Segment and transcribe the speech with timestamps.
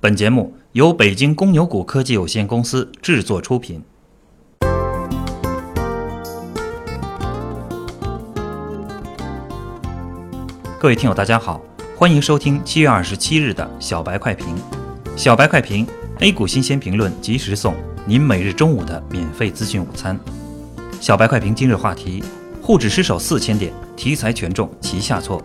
[0.00, 3.82] 本节目由北京公牛股科技有限公司制作出品。
[10.78, 11.60] 各位听友，大家好，
[11.96, 14.54] 欢迎收听七月二十七日的小白快评。
[15.16, 15.84] 小白快评
[16.20, 17.74] ，A 股新鲜评论及时送，
[18.06, 20.16] 您每日中午的免费资讯午餐。
[21.00, 22.22] 小白快评今日话题：
[22.62, 25.42] 沪指失守四千点，题材权重齐下挫。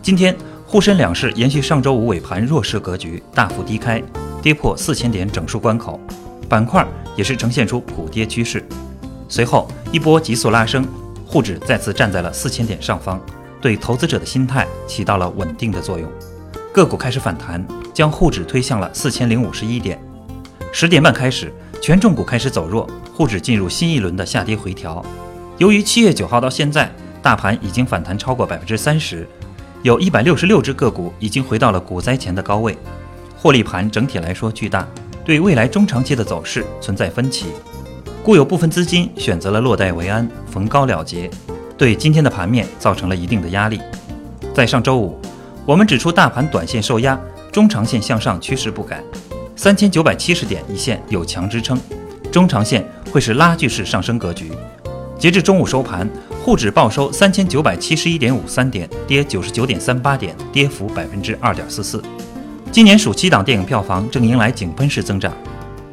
[0.00, 0.32] 今天。
[0.72, 4.02] 沪深两市延续上周五尾盘弱势格局，大幅低开，
[4.40, 6.00] 跌破四千点整数关口，
[6.48, 6.82] 板块
[7.14, 8.64] 也是呈现出普跌趋势。
[9.28, 10.88] 随后一波急速拉升，
[11.26, 13.20] 沪指再次站在了四千点上方，
[13.60, 16.10] 对投资者的心态起到了稳定的作用。
[16.72, 17.62] 个股开始反弹，
[17.92, 20.00] 将沪指推向了四千零五十一点。
[20.72, 25.04] 十点半开始，权重股开始走弱，沪指进入新一轮的下跌回调。
[25.58, 29.28] 由于七月九号到现在，大盘已经反弹超过百分之三十。
[29.82, 32.78] 有一百六十六只个股已经回到了股灾前的高位，
[33.36, 34.86] 获利盘整体来说巨大，
[35.24, 37.46] 对未来中长期的走势存在分歧，
[38.22, 41.28] 故有部分资金选择了落袋为安，逢高了结，
[41.76, 43.80] 对今天的盘面造成了一定的压力。
[44.54, 45.18] 在上周五，
[45.66, 47.18] 我们指出大盘短线受压，
[47.50, 49.02] 中长线向上趋势不改，
[49.56, 51.76] 三千九百七十点一线有强支撑，
[52.30, 54.52] 中长线会是拉锯式上升格局。
[55.18, 56.08] 截至中午收盘。
[56.44, 62.02] 沪指报收三千九百七十一点五三点，跌九十九点三八点，跌幅百分之二点四四。
[62.72, 65.32] 今年暑期档电影票房正迎来井喷式增长。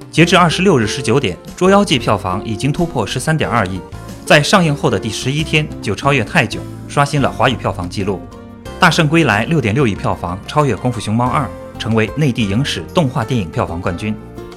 [0.10, 3.80] 截至二十六日十九点，《捉妖记》票房已经突破十三点二亿，
[4.26, 6.60] 在上映后的第十一天就超越《泰囧》，
[6.92, 8.20] 刷新了华语票房纪录。
[8.80, 11.46] 《大圣归来》六点六亿票房，超越《功夫熊猫二》，
[11.78, 14.16] 成为内地影史动画电影票房冠军。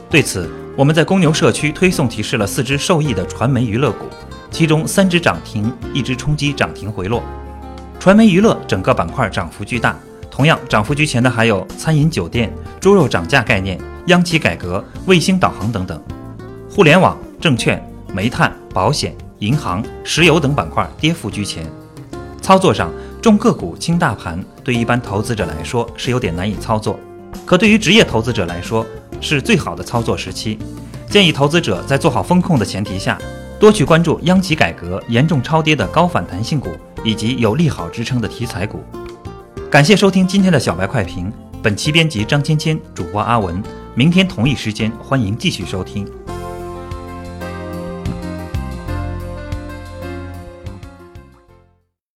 [0.08, 4.06] 对此，我们在公牛社区推送提示了四只受益的传媒娱乐股。
[4.52, 7.22] 其中三只涨停，一只冲击涨停回落。
[7.98, 9.96] 传媒娱乐整个板块涨幅巨大，
[10.30, 16.00] 同样涨幅居前的还有餐饮酒店、猪肉涨价概念、央企改革、卫星导航等等。
[16.70, 21.64] 互联网、证券、煤炭、保险、银行、石油等板块跌幅居前。
[22.40, 22.90] 操作上，
[23.22, 26.98] 重个股轻大盘，对一般投资者来说是有点难以操作，
[27.46, 28.84] 可对于职业投资者来说
[29.20, 30.58] 是最好的操作时期。
[31.08, 33.16] 建议投资者在做好风控的前提下。
[33.62, 36.70] 多去关注央企改革严重超跌的高反弹性股，
[37.04, 38.82] 以及有利好支撑的题材股。
[39.70, 43.62] 感谢收听今天的小白快评，本期编辑张芊芊，主播阿文。
[43.94, 46.04] 明天同一时间，欢迎继续收听。